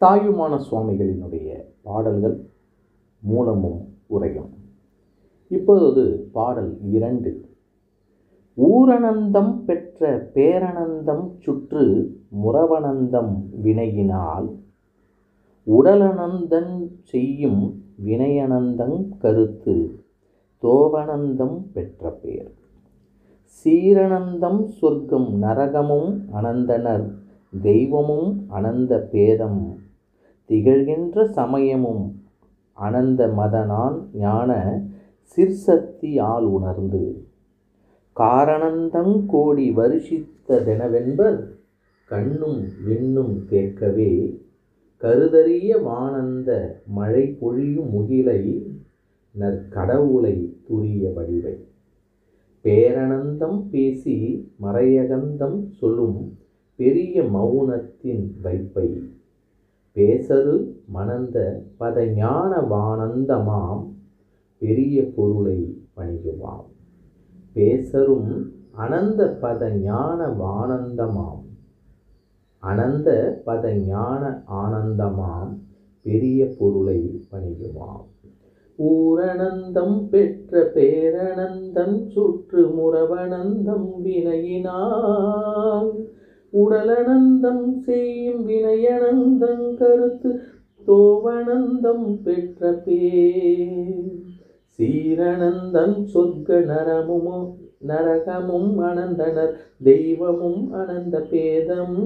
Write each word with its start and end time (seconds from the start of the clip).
தாயுமான 0.00 0.60
சுவாமிகளினுடைய 0.70 1.64
பாடல்கள் 1.82 2.36
மூலமும் 3.22 3.94
உரையும். 4.10 4.50
இப்பொழுது 5.48 6.28
பாடல் 6.32 6.78
இரண்டு. 6.90 7.48
ஊரனந்தம் 8.56 9.56
பெற்ற 9.64 10.30
பேரனந்தம் 10.34 11.30
சுற்று 11.38 12.14
முறவனந்தம் 12.44 13.34
வினையினால் 13.64 14.48
உடலனந்தன் 15.66 16.90
செய்யும் 17.02 17.82
வினையனந்தங் 18.06 19.08
கருத்து 19.18 20.04
தோவனந்தம் 20.62 21.58
பெற்ற 21.72 22.10
பேர். 22.10 22.54
சீரனந்தம் 23.64 24.64
சொர்க்கம் 24.64 25.42
நரகமும் 25.42 26.24
அனந்தனர் 26.32 27.10
தெய்வமும் 27.62 28.46
அனந்த 28.48 29.08
பேதம் 29.12 29.86
திகழ்கின்ற 30.48 31.24
சமயமும் 31.30 32.22
அனந்த 32.72 33.26
மதனான் 33.26 33.98
ஞான 34.14 34.80
சிற்சக்தி 35.22 36.18
ஆள் 36.18 36.44
உணர்ந்து. 36.44 37.24
காரணந்தங் 38.16 39.26
கோடி 39.26 39.76
வருஷித்ததெனவென்பர் 39.76 41.44
கண்ணும் 42.04 42.62
விண்ணும் 42.88 43.44
கேட்கவே 43.44 44.40
கருதறிய 45.00 45.80
வானந்த 45.82 46.66
மழை 46.86 47.26
பொழியும் 47.26 47.90
முகிலை 47.94 48.62
நற்கடவுளை 49.38 50.52
துரிய 50.68 51.12
வடிவை. 51.12 51.56
பேரனந்தம் 52.64 53.60
பேசி 53.70 54.16
மறையகந்தம் 54.62 55.68
சொல்லும் 55.68 56.38
பெரிய 56.76 57.22
மௌனத்தின் 57.22 58.24
வைப்பை 58.42 59.02
பேசரு 59.98 60.56
மணந்த 60.88 61.38
பத 61.78 62.02
ஞான 62.14 62.52
வானந்தமாம் 62.70 63.80
பெரிய 64.62 64.96
பொருளை 65.16 65.56
வணிகுவாம் 65.94 66.66
பேசரும் 67.56 68.28
அனந்த 68.78 69.22
பத 69.40 69.70
ஞான 69.80 70.20
வானந்தமாம் 70.38 71.42
அனந்த 72.62 73.08
பத 73.46 73.72
ஞான 73.82 74.22
ஆனந்தமாம் 74.60 75.52
பெரிய 76.04 76.46
பொருளை 76.58 76.98
பணிகுவாம் 77.30 78.06
ஊரனந்தம் 78.78 79.98
பெற்ற 80.08 80.62
பேரனந்தம் 80.74 81.98
சுற்று 82.08 82.62
முறவனந்தம் 82.76 83.90
வினையினால் 84.04 85.90
உடலனந்தம் 86.58 87.66
செய்யும் 87.78 88.42
வினையனந்தம் 88.48 89.66
கருத்து 89.74 90.30
தோவனந்தம் 90.86 92.06
பெற்ற 92.22 92.72
பேர். 92.84 94.12
சீரணந்தன் 94.78 95.96
சொர்க்க 96.14 96.58
நரமுமோ 96.70 97.38
நரகமும் 97.88 98.72
அனந்தனர் 98.80 99.54
தெய்வமும் 99.84 100.62
அனந்த 100.72 101.16
பேதம். 101.30 101.98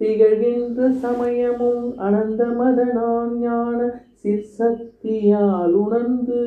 திகழ்கின்ற 0.00 0.88
சமயமும் 1.02 1.84
அனந்த 1.98 2.44
மதனான் 2.58 3.34
ஞான 3.38 3.80
சிற்சக்தியால் 4.22 5.74
உணர்ந்து 5.84 6.40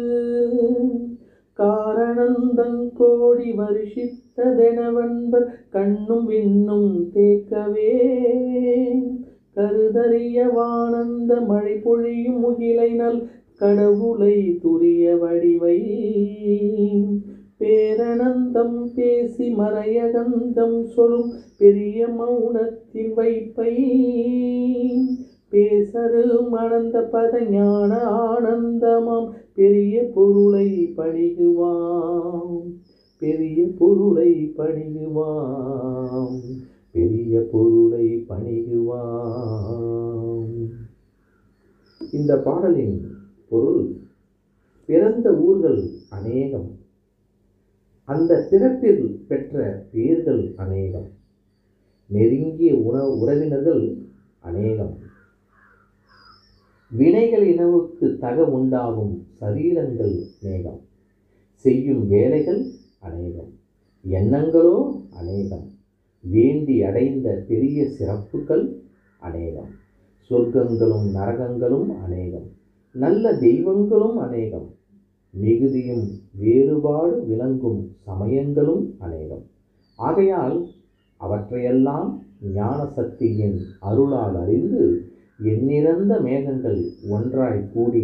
காரணந்தங்கோடி 1.58 3.50
வருஷித்ததெனவன்பர் 3.55 5.45
கண்ணும் 5.69 6.30
விண்ணும் 6.30 7.09
தேக்கவே. 7.14 7.91
கருதறிய 9.55 10.45
வானந்த 10.55 11.45
மழை 11.45 11.76
பொழியும் 11.76 12.43
முகிலை 12.43 12.93
நல் 12.93 13.27
கடவுளை 13.55 14.59
துரிய 14.64 15.17
வடிவை. 15.17 15.80
பேரணந்தம் 17.59 18.93
பேசி 18.95 19.49
மறையகந்தம் 19.49 20.83
சொல்லும் 20.83 21.32
பெரிய 21.58 22.08
மௌனத்தில் 22.08 23.14
வைப்பை. 23.14 23.73
பேசரு 25.49 26.47
மணந்த 26.52 27.08
பத 27.11 27.41
ஞான 27.41 28.05
ஆனந்தமாம். 28.05 29.25
பெரிய 29.53 30.03
பொருளை 30.03 30.93
பணிகுவாம். 30.97 32.71
பெரிய 33.17 33.67
பொருளை 33.77 34.53
பணிகுவாம். 34.58 36.58
பெரிய 36.91 37.41
பொருளை 37.41 38.23
பணிகுவாம். 38.30 39.08
இந்த 42.11 42.37
பாடலின் 42.37 43.03
பொருள் 43.49 43.95
பிறந்த 44.85 45.33
ஊர்கள் 45.33 45.89
அநேகம். 46.09 46.67
அந்த 48.03 48.45
பிறப்பில் 48.49 49.15
பெற்ற 49.27 49.79
பேர்கள் 49.91 50.52
அநேகம். 50.55 51.05
நெருங்கிய 52.05 52.75
உணவு 52.75 53.17
உறவினர்கள் 53.17 53.95
அநேகம். 54.39 54.97
வினைகள் 56.92 57.43
இனவுக்கு 57.43 58.17
தக 58.17 58.45
உண்டாகும் 58.45 59.25
சரீரங்கள் 59.42 60.23
அநேகம். 60.42 60.80
செய்யும் 61.53 62.08
வேலைகள் 62.08 62.65
அநேகம். 62.99 63.49
எண்ணங்களோ 64.09 64.99
அநேகம். 65.09 65.65
வேண்டி 66.21 66.83
அடைந்த 66.83 67.43
பெரிய 67.47 67.86
சிறப்புகள் 67.86 68.80
அநேகம். 69.17 69.70
சொர்க்கங்களும் 70.30 71.08
நரகங்களும் 71.15 71.97
அநேகம். 72.03 72.47
நல்ல 72.92 73.33
தெய்வங்களும் 73.33 74.17
அநேகம். 74.17 74.67
மிகுதியும் 75.31 76.05
வேறுபாடு 76.31 77.26
விளங்கும் 77.26 77.92
சமயங்களும் 77.97 78.95
அநேகம். 78.97 79.43
ஆகையால் 79.95 80.67
அவற்றையெல்லாம் 81.17 82.23
ஞான 82.42 82.86
சக்தியின் 82.86 83.58
அருளால் 83.80 84.36
அறிந்து 84.36 85.07
எண்ணிறந்த 85.39 86.14
மேகங்கள் 86.20 86.80
ஒன்றாய் 87.09 87.61
கூடி 87.73 88.03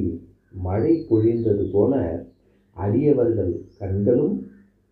மழை 0.57 0.94
பொழிந்தது 1.09 1.63
போல 1.71 1.94
அரியவர்கள் 2.77 3.53
கண்களும் 3.77 4.35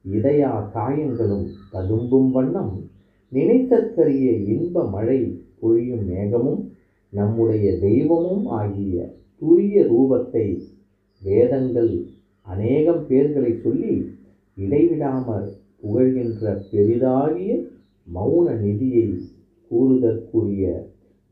இதயா 0.05 0.51
காயங்களும் 0.73 1.45
ததும்பும் 1.71 2.29
வண்ணம் 2.31 2.73
நினைத்தற்கரிய 3.31 4.27
இன்ப 4.53 4.83
மழை 4.89 5.19
பொழியும் 5.59 6.05
மேகமும் 6.05 6.61
நம்முடைய 7.13 7.67
தெய்வமும் 7.79 8.45
ஆகிய 8.51 8.95
துரிய 9.41 9.83
ரூபத்தை 9.87 10.45
வேதங்கள் 11.21 11.93
அநேகம் 12.47 13.03
பேர்களை 13.09 13.51
சொல்லி 13.61 13.93
இடைவிடாமல் 14.57 15.47
புகழ்கின்ற 15.81 16.53
பெரிதாகிய 16.71 17.51
மௌன 18.07 18.47
நிதியை 18.61 19.07
கூறுதற்குரிய 19.71 20.65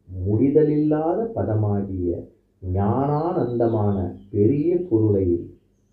முடிதலில்லாத 0.10 1.32
பதமாகிய 1.36 2.28
ஞானானந்தமான 2.62 4.16
பெரிய 4.30 4.78
பொருளை 4.90 5.48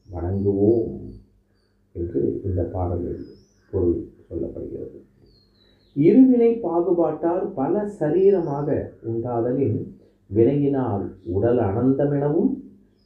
வணங்குவோம் 0.09 0.95
என்று 1.95 2.41
இந்த 2.45 2.63
பாடலில் 2.63 3.27
பொருள் 3.73 4.09
சொல்லப்படுகிறது. 4.31 4.99
இருவினை 5.97 6.61
பாகுபாட்டால் 6.63 7.53
பல 7.55 7.91
சரீரமாக 8.01 8.93
உண்டாதலின் 9.03 9.95
வினையினால் 10.29 11.05
உடல் 11.25 11.59
அனந்தமெனவும் 11.59 12.51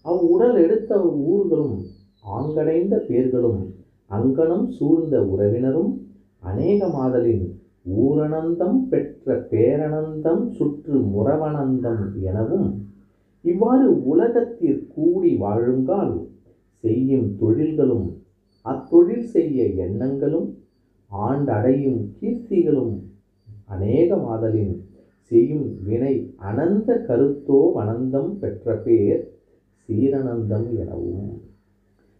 அவ்வுடல் 0.03 0.54
எடுத்த 0.54 1.00
ஊர்களும் 1.03 1.84
ஆங்கடைந்த 2.25 2.97
பேர்களும் 2.97 3.75
அங்கனம் 4.08 4.69
சூழ்ந்த 4.70 5.23
உறவினரும் 5.23 6.08
அநேகமாதலின் 6.43 7.50
ஊரனந்தம் 7.87 8.88
பெற்ற 8.88 9.35
பேரனந்தம் 9.50 10.50
சுற்று 10.50 10.97
முறவனந்தம் 11.12 12.05
எனவும் 12.23 12.71
இவ்வாறு 13.44 13.87
உலகத்தில் 14.05 14.88
கூடி 14.88 15.37
வாழுங்கால் 15.37 16.17
செய்யும் 16.85 17.29
தொழில்களும் 17.41 18.09
அத்தொழில் 18.67 19.27
செய்ய 19.27 19.65
எண்ணங்களும் 19.77 20.49
ஆண்டடையும் 21.11 22.03
கீர்த்திகளும் 22.17 22.94
அநேகமாதலின் 23.69 24.75
செய்யும் 25.31 25.67
வினை 25.83 26.15
அனந்த 26.41 26.91
கருத்தோ 27.09 27.61
அனந்தம் 27.76 28.31
பெற்ற 28.38 28.76
பேர் 28.76 29.21
சீரனந்தம் 29.88 30.69
எனவும். 30.76 31.33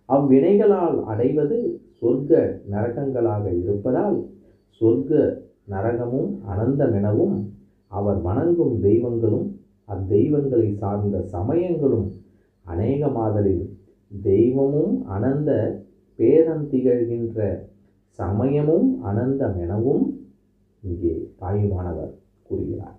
அவ்வினைகளால் 0.09 0.99
அடைவது 1.05 1.59
சொர்க்க 2.01 2.41
நரகங்களாக 2.71 3.45
இருப்பதால் 3.63 4.19
சொர்க்க 4.81 5.13
நரகமும் 5.72 6.31
அனந்தமெனவும் 6.52 7.37
அவர் 7.99 8.19
வணங்கும் 8.28 8.75
தெய்வங்களும் 8.81 9.49
அத்தெய்வங்களை 9.88 10.69
சார்ந்த 10.82 11.17
சமயங்களும் 11.34 12.08
அநேகமாதலில் 12.67 13.64
தெய்வமும் 14.22 14.94
அனந்த 15.17 15.50
பேதந்திகழ்கின்ற 16.19 17.38
சமயமும் 18.19 18.88
அனந்தமெனவும் 19.11 20.05
இங்கே 20.82 21.14
தாயுமானவர் 21.43 22.12
கூறுகிறார். 22.49 22.96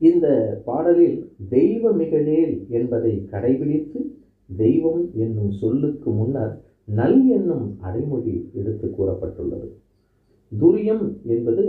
இந்த 0.00 0.26
பாடலில் 0.66 1.18
தெய்வ 1.48 1.92
மிகழேல் 1.92 2.54
என்பதை 2.78 3.12
கடைபிடித்து 3.32 4.00
தெய்வம் 4.56 5.02
என்னும் 5.24 5.52
சொல்லுக்கு 5.60 6.10
முன்னர் 6.10 6.54
நல் 6.98 7.20
என்னும் 7.36 7.66
அடைமொழி 7.86 8.34
எடுத்து 8.60 8.86
கூறப்பட்டுள்ளது. 8.88 9.68
துரியம் 10.52 11.06
என்பது 11.26 11.64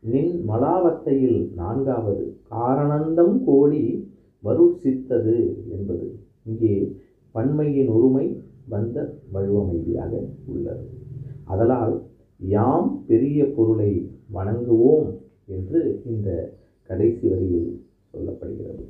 நின் 0.00 0.44
மலாவத்தையில் 0.48 1.52
நான்காவது. 1.54 2.36
காரணந்தம் 2.50 3.44
கோடி 3.44 3.82
வருட்சித்தது 4.44 5.36
என்பது. 5.70 6.18
இங்கே 6.44 6.96
பன்மையின் 7.34 7.88
ஒருமை 7.88 8.42
வந்த 8.68 9.14
வழுவமைதியாக 9.32 10.22
உள்ளது. 10.46 10.88
அதனால் 11.44 12.02
யாம் 12.38 13.04
பெரிய 13.06 13.52
பொருளை 13.56 14.10
வணங்குவோம் 14.34 15.08
என்று 15.46 16.02
இந்த 16.06 16.28
கடைசி 16.82 17.28
வரியில் 17.28 17.84
சொல்லப்படுகிறது. 18.12 18.84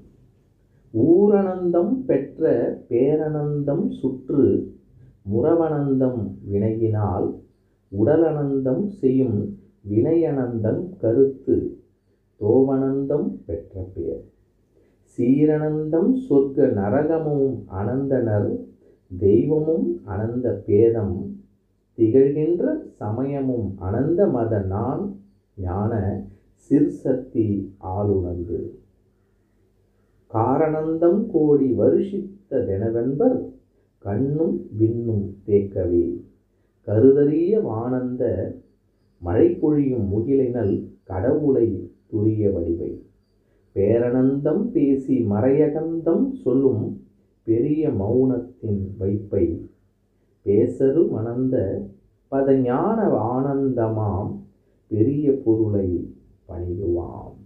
ஊரனந்தம் 0.94 1.92
பெற்ற 2.06 2.42
பேரனந்தம் 2.88 3.88
சுற்று 3.88 4.42
முறவனந்தம் 5.32 6.20
வினையினால் 6.52 7.28
உடலனந்தம் 7.92 8.84
செய்யும் 8.86 9.38
வினையனந்தம் 9.88 10.82
கருத்து 10.98 11.56
தோவனந்தம் 12.40 13.28
பெற்ற 13.46 13.80
பெயர். 13.94 14.22
சீரனந்தம் 15.18 16.12
சொர்க்க 16.28 16.68
நரகமும் 16.76 17.48
அனந்தனர் 17.72 18.50
தெய்வமும் 19.18 19.86
அனந்த 20.06 20.46
பேதம் 20.66 21.16
திகழ்கின்ற 21.98 22.64
சமயமும் 22.98 23.66
அனந்த 23.78 24.26
மத 24.26 24.58
நான் 24.58 25.02
ஞான 25.56 25.92
சிற்சக்தி 26.54 27.46
ஆளுணர்ந்து. 27.86 28.60
காரணந்தம் 30.30 31.20
கோடி 31.26 31.68
வருஷித்ததெனவென்பர் 31.72 33.38
கண்ணும் 33.98 34.56
விண்ணும் 34.78 35.26
தேக்கவே. 35.46 36.04
கருதறிய 36.86 37.60
வானந்த 37.60 38.52
மழை 39.18 39.48
பொழியும் 39.48 40.08
முகிலினல் 40.08 40.88
கடவுளை 41.02 41.90
துரிய 42.12 42.52
வடிவை. 42.52 43.02
பேரனந்தம் 43.74 44.62
பேசி 44.62 45.24
மறையகந்தம் 45.24 46.32
சொல்லும் 46.42 47.04
பெரிய 47.42 47.88
மௌனத்தின் 47.88 48.82
வைப்பை. 48.98 49.70
பேசரு 50.42 51.04
மணந்த 51.06 51.86
பதஞான 52.30 52.98
ஆனந்தமாம் 53.34 54.36
பெரிய 54.86 55.32
பொருளை 55.44 56.14
பணியுவாம். 56.48 57.36